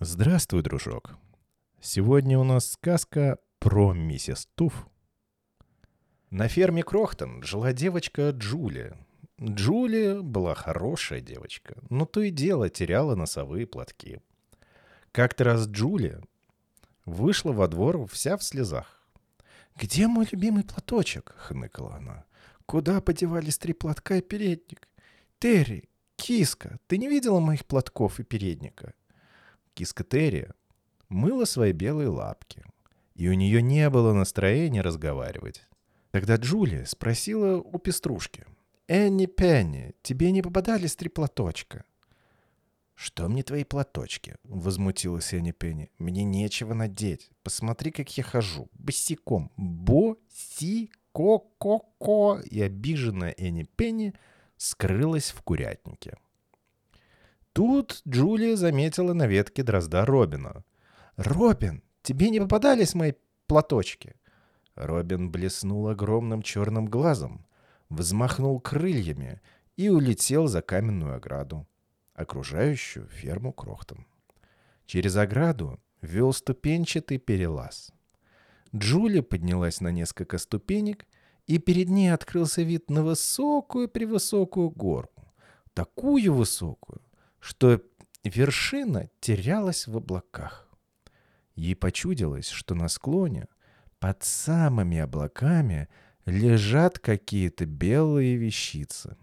[0.00, 1.16] Здравствуй, дружок.
[1.80, 4.86] Сегодня у нас сказка про миссис Туф.
[6.28, 8.98] На ферме Крохтон жила девочка Джулия.
[9.40, 14.20] Джулия была хорошая девочка, но то и дело теряла носовые платки.
[15.12, 16.20] Как-то раз Джулия
[17.06, 19.02] вышла во двор вся в слезах.
[19.76, 22.26] «Где мой любимый платочек?»— хныкала она.
[22.66, 24.90] «Куда подевались три платка и передник?
[25.38, 28.92] Терри, киска, ты не видела моих платков и передника?»
[29.76, 30.48] Киска Терри
[31.10, 32.64] мыла свои белые лапки,
[33.14, 35.66] и у нее не было настроения разговаривать.
[36.12, 38.46] Тогда Джулия спросила у пеструшки.
[38.88, 41.84] «Энни Пенни, тебе не попадались три платочка?»
[42.94, 45.90] «Что мне твои платочки?»— возмутилась Энни Пенни.
[45.98, 47.28] «Мне нечего надеть.
[47.42, 48.70] Посмотри, как я хожу.
[48.72, 49.52] Босиком.
[49.58, 54.14] Бо-си-ко-ко-ко!» И обиженная Энни Пенни
[54.56, 56.16] скрылась в курятнике.
[57.56, 60.62] Тут Джулия заметила на ветке дрозда Робина.
[61.16, 63.14] «Робин, тебе не попадались мои
[63.46, 64.14] платочки?»
[64.74, 67.46] Робин блеснул огромным черным глазом,
[67.88, 69.40] взмахнул крыльями
[69.78, 71.66] и улетел за каменную ограду,
[72.12, 74.06] окружающую ферму Крохтон.
[74.84, 77.90] Через ограду вел ступенчатый перелаз.
[78.74, 81.06] Джулия поднялась на несколько ступенек,
[81.46, 85.08] и перед ней открылся вид на высокую-превысокую гору.
[85.72, 87.00] Такую высокую,
[87.40, 87.80] что
[88.24, 90.68] вершина терялась в облаках.
[91.54, 93.46] Ей почудилось, что на склоне,
[93.98, 95.88] под самыми облаками,
[96.26, 99.16] лежат какие-то белые вещицы.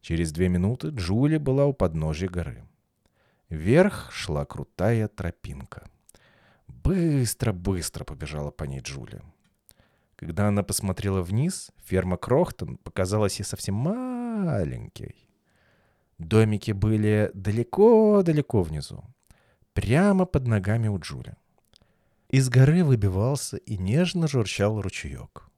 [0.00, 2.64] Через две минуты Джули была у подножия горы.
[3.48, 5.88] Вверх шла крутая тропинка.
[6.68, 9.22] Быстро-быстро побежала по ней Джули.
[10.16, 15.29] Когда она посмотрела вниз, ферма Крохтон показалась ей совсем маленькой.
[16.20, 19.02] Домики были далеко-далеко внизу,
[19.72, 21.34] прямо под ногами у Джули.
[22.28, 25.48] Из горы выбивался и нежно журчал ручеек.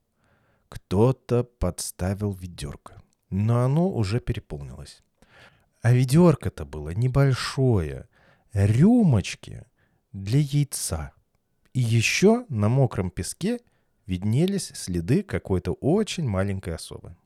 [0.69, 5.03] Кто-то подставил ведерко, но оно уже переполнилось.
[5.81, 8.09] А ведерко-то было небольшое,
[8.53, 9.65] рюмочки
[10.13, 11.13] для яйца.
[11.73, 13.59] И еще на мокром песке
[14.07, 17.17] виднелись следы какой-то очень маленькой особы.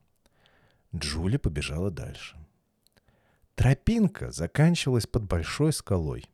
[0.95, 2.35] Джули побежала дальше.
[3.57, 6.29] Тропинка заканчивалась под большой скалой.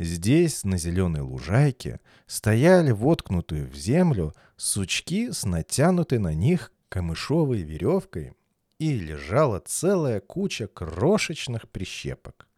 [0.00, 8.32] Здесь, на зеленой лужайке, стояли воткнутые в землю сучки с натянутой на них камышовой веревкой
[8.80, 12.48] и лежала целая куча крошечных прищепок.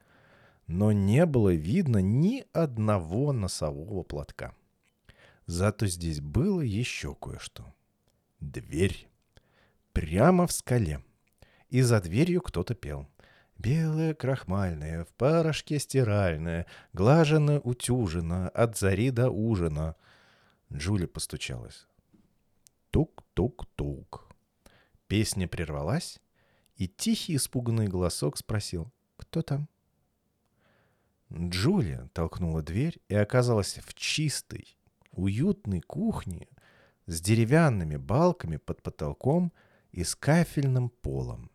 [0.67, 4.55] Но не было видно ни одного носового платка.
[5.45, 7.75] Зато здесь было еще кое-что.
[8.41, 9.07] Дверь.
[9.93, 11.05] Прямо в скале.
[11.69, 13.07] И за дверью кто-то пел.
[13.59, 19.95] Белая крахмальная, в порошке стиральная, глажено утюжено, от зари до ужина.
[20.73, 21.87] Джули постучалась.
[22.91, 24.29] Тук-тук-тук.
[25.07, 26.21] Песня прервалась,
[26.77, 29.69] и тихий испуганный голосок спросил «Кто там?».
[31.33, 34.77] Джулия толкнула дверь и оказалась в чистой,
[35.13, 36.49] уютной кухне
[37.07, 39.53] с деревянными балками под потолком
[39.93, 41.52] и с кафельным полом.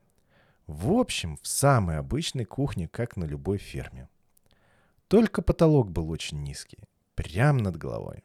[0.67, 4.09] В общем, в самой обычной кухне, как на любой ферме.
[5.07, 6.83] Только потолок был очень низкий,
[7.15, 8.21] прямо над головой.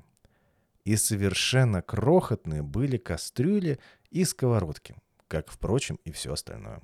[0.85, 3.79] И совершенно крохотные были кастрюли
[4.11, 4.97] и сковородки,
[5.29, 6.83] как, впрочем, и все остальное.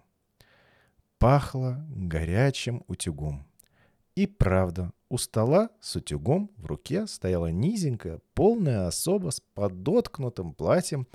[1.19, 3.45] Пахло горячим утюгом.
[4.15, 11.09] И правда, у стола с утюгом в руке стояла низенькая, полная особа с подоткнутым платьем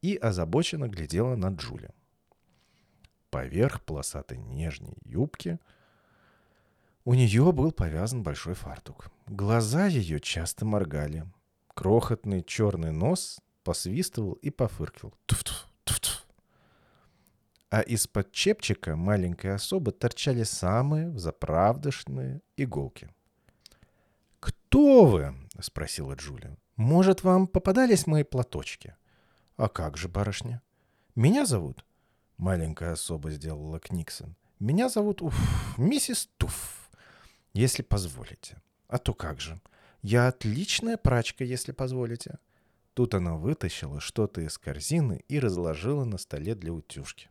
[0.00, 1.92] и озабоченно глядела на Джулию.
[3.30, 5.60] Поверх полосатой нежней юбки
[7.04, 9.10] у нее был повязан большой фартук.
[9.26, 11.24] Глаза ее часто моргали.
[11.68, 15.14] Крохотный черный нос посвистывал и пофыркивал.
[15.26, 16.26] Туф-туф, туф-туф.
[17.70, 23.08] А из-под чепчика маленькой особы торчали самые заправдошные иголки.
[24.40, 26.58] «Кто вы?»— спросила Джулия.
[26.74, 28.96] «Может, вам попадались мои платочки?»
[29.56, 30.62] «А как же, барышня?»
[31.14, 31.84] «Меня зовут
[32.40, 34.34] маленькая особа сделала Книксон.
[34.58, 36.90] Меня зовут уф, миссис Туф,
[37.52, 38.60] если позволите.
[38.88, 39.60] А то как же.
[40.02, 42.38] Я отличная прачка, если позволите.
[42.94, 47.28] Тут она вытащила что-то из корзины и разложила на столе для утюжки.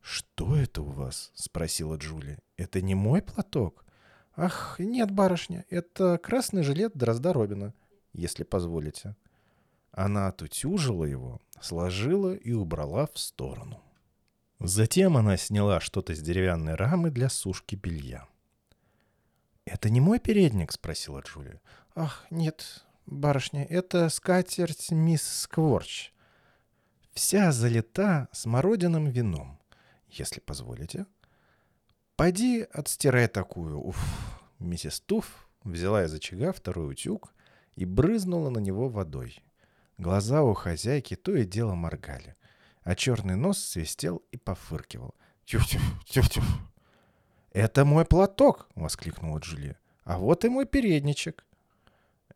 [0.00, 2.38] «Что это у вас?»— спросила Джулия.
[2.56, 3.84] «Это не мой платок?»
[4.36, 7.74] «Ах, нет, барышня, это красный жилет Дрозда Робина,
[8.12, 9.16] если позволите».
[9.96, 13.82] Она отутюжила его, сложила и убрала в сторону.
[14.60, 18.28] Затем она сняла что-то с деревянной рамы для сушки белья.
[19.64, 21.62] «Это не мой передник?»— спросила Джулия.
[21.94, 26.12] «Ах, нет, барышня, это скатерть мисс Скворч.
[27.14, 29.58] Вся залита смородиным вином,
[30.10, 31.06] если позволите.
[32.16, 33.98] Пойди отстирай такую, уф».
[34.58, 37.32] Миссис Туф взяла из очага второй утюг
[37.76, 39.42] и брызнула на него водой.
[39.98, 42.36] Глаза у хозяйки то и дело моргали,
[42.82, 45.14] а черный нос свистел и пофыркивал.
[45.46, 46.44] «Тюф-тюф, тюф-тюф!»
[47.52, 49.78] «Это мой платок!»— воскликнула Джулия.
[50.04, 51.46] «А вот и мой передничек!»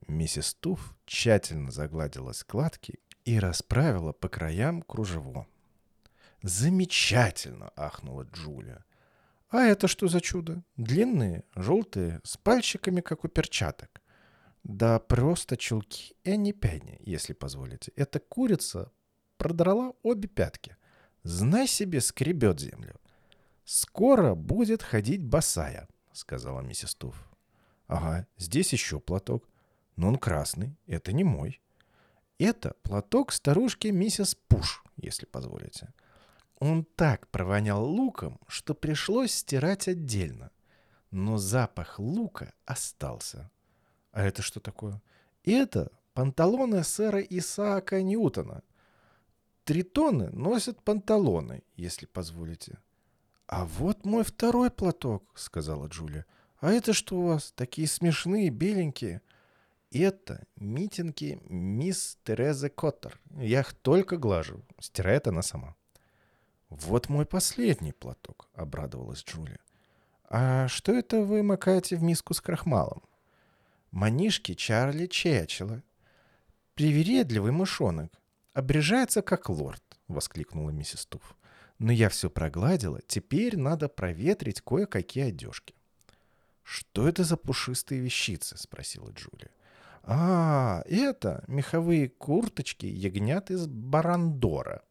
[0.06, 5.46] Миссис Туф тщательно загладила складки и расправила по краям кружево.
[6.42, 8.84] «Замечательно!»— ахнула Джулия.
[9.50, 10.62] «А это что за чудо?
[10.76, 13.99] Длинные, желтые, с пальчиками, как у перчаток.
[14.64, 17.92] Да просто чулки Энни Пенни, если позволите.
[17.96, 18.92] Эта курица
[19.36, 20.76] продрала обе пятки.
[21.22, 22.96] Знай себе, скребет землю.
[23.64, 27.30] «Скоро будет ходить босая»,— сказала миссис Туф.
[27.86, 29.48] «Ага, здесь еще платок.
[29.96, 31.60] Но он красный, это не мой.
[32.38, 35.92] Это платок старушки миссис Пуш, если позволите.
[36.58, 40.50] Он так провонял луком, что пришлось стирать отдельно.
[41.10, 43.50] Но запах лука остался.
[44.12, 45.00] А это что такое?
[45.44, 48.62] Это панталоны сэра Исаака Ньютона.
[49.64, 52.78] Тритоны носят панталоны, если позволите.
[53.50, 56.24] «А вот мой второй платок»,— сказала Джулия.
[56.60, 57.52] «А это что у вас?
[57.56, 59.22] Такие смешные, беленькие».
[59.90, 63.20] «Это митинги мисс Терезы Коттер.
[63.36, 64.62] Я их только глажу.
[64.78, 65.74] Стирает она сама».
[66.68, 69.58] «Вот мой последний платок»,— обрадовалась Джулия.
[70.28, 73.02] «А что это вы макаете в миску с крахмалом?»
[73.90, 75.82] «Манишки Чарли Чечела.
[76.74, 78.12] Привередливый мышонок.
[78.52, 81.36] Обрежается, как лорд»,— воскликнула миссис Туфф.
[81.80, 85.74] Но я все прогладила, теперь надо проветрить кое-какие одежки.
[86.62, 89.50] «Что это за пушистые вещицы?»— спросила Джулия.
[90.02, 94.82] «А, это меховые курточки ягнят из Барандора».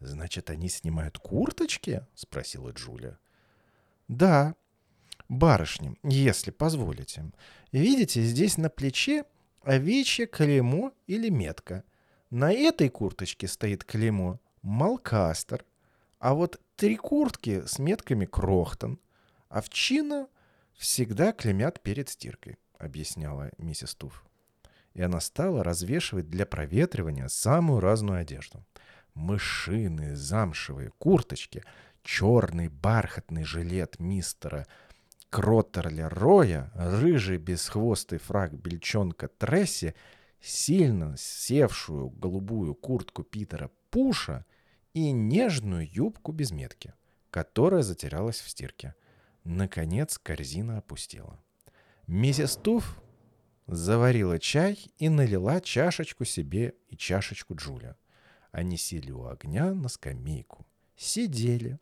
[0.00, 3.18] «Значит, они снимают курточки?»— спросила Джулия.
[4.08, 4.56] «Да,
[5.32, 7.30] барышни, если позволите.
[7.72, 9.24] Видите, здесь на плече
[9.62, 11.84] овечье клеймо или метка.
[12.30, 15.64] На этой курточке стоит клеймо «Малкастер»,
[16.18, 18.98] а вот три куртки с метками Крохтон.
[19.48, 20.28] Овчина
[20.74, 24.24] всегда клемят перед стиркой, объясняла миссис Туф.
[24.94, 28.64] И она стала развешивать для проветривания самую разную одежду.
[29.14, 31.64] Мышиные замшевые курточки,
[32.02, 34.66] черный бархатный жилет мистера
[35.32, 39.94] Кроттерля Роя, рыжий бесхвостый фраг бельчонка Тресси,
[40.40, 44.44] сильно севшую голубую куртку Питера Пуша—
[44.94, 46.94] и нежную юбку без метки,
[47.30, 48.94] которая затерялась в стирке.
[49.44, 51.42] Наконец корзина опустела.
[52.06, 53.00] Миссис Туф
[53.66, 57.96] заварила чай и налила чашечку себе и чашечку Джуля.
[58.50, 61.78] Они сели у огня на скамейку, сидели,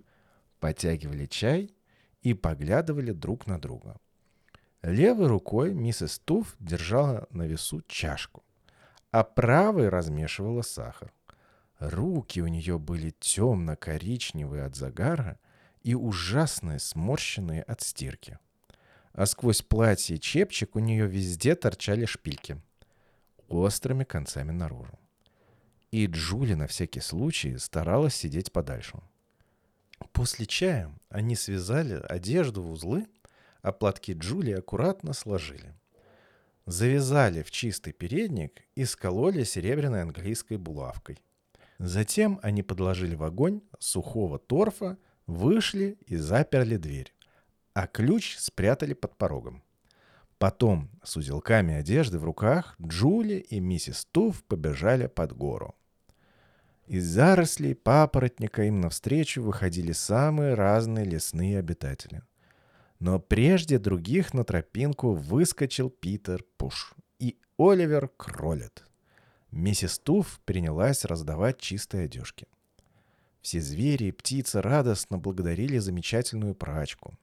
[0.60, 1.74] потягивали чай
[2.22, 3.96] и поглядывали друг на друга.
[4.82, 8.42] Левой рукой миссис Туф держала на весу чашку,
[9.10, 11.12] а правой размешивала сахар.
[11.78, 15.38] Руки у нее были темно-коричневые от загара
[15.82, 18.38] и ужасные, сморщенные от стирки.
[19.12, 22.60] А сквозь платье и чепчик у нее везде торчали шпильки.
[23.48, 24.98] Острыми концами наружу.
[25.90, 29.00] И Джули на всякий случай старалась сидеть подальше.
[30.12, 33.06] После чая они связали одежду в узлы,
[33.62, 35.74] а платки Джули аккуратно сложили.
[36.66, 41.18] Завязали в чистый передник и скололи серебряной английской булавкой–
[41.80, 47.14] Затем они подложили в огонь сухого торфа, вышли и заперли дверь,
[47.72, 49.62] а ключ спрятали под порогом.
[50.36, 55.74] Потом с узелками одежды в руках Джули и миссис Туф побежали под гору.
[56.90, 62.22] Из зарослей папоротника им навстречу выходили самые разные лесные обитатели.
[62.98, 68.82] Но прежде других на тропинку выскочил Питер Пуш и Оливер Кролет.
[69.52, 72.48] Миссис Туф принялась раздавать чистые одежки.
[73.40, 77.16] Все звери и птицы радостно благодарили замечательную прачку.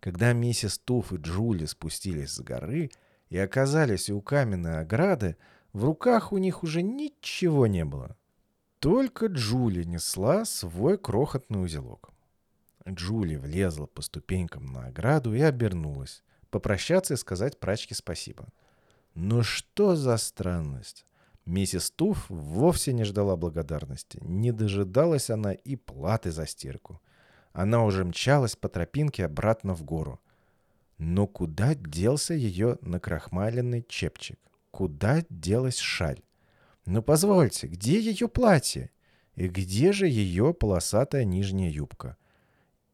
[0.00, 2.90] Когда миссис Туф и Джули спустились с горы
[3.28, 5.36] и оказались у каменной ограды,
[5.74, 8.16] в руках у них уже ничего не было.
[8.80, 12.10] Только Джули несла свой крохотный узелок.
[12.88, 16.24] Джули влезла по ступенькам на ограду и обернулась.
[16.50, 18.48] Попрощаться и сказать прачке спасибо.
[19.14, 21.04] Но что за странность?
[21.44, 24.18] Миссис Туф вовсе не ждала благодарности.
[24.22, 27.02] Не дожидалась она и платы за стирку.
[27.52, 30.20] Она уже мчалась по тропинке обратно в гору.
[30.96, 34.38] Но куда делся ее накрахмаленный чепчик?
[34.70, 36.22] Куда делась шаль?
[36.86, 38.90] Ну позвольте, где ее платье?
[39.34, 42.16] И где же ее полосатая нижняя юбка?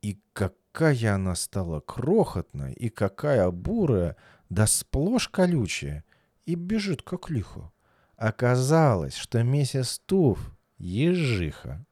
[0.02, 4.16] И какая она стала крохотная, и какая бурая,
[4.48, 6.04] да сплошь колючая,
[6.44, 7.72] и бежит как лихо.
[8.16, 11.84] Оказалось, что миссис Туф— ежиха.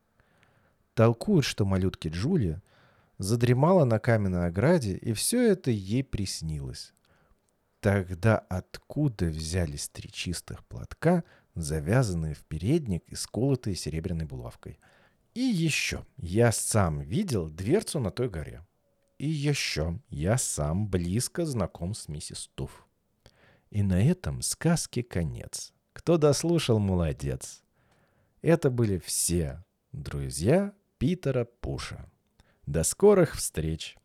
[0.94, 2.62] Толкуют, что малютки Джулия
[3.18, 6.94] задремала на каменной ограде, и все это ей приснилось.
[7.80, 11.24] Тогда откуда взялись три чистых платка,
[11.54, 14.78] завязанные в передник и сколотые серебряной булавкой?
[15.34, 18.64] И еще, я сам видел дверцу на той горе.
[19.18, 22.86] И еще, я сам близко знаком с миссис Туф.
[23.70, 25.72] И на этом сказке конец.
[25.92, 27.62] Кто дослушал, молодец.
[28.42, 32.10] Это были все друзья Питера Пуша.
[32.66, 33.96] До скорых встреч!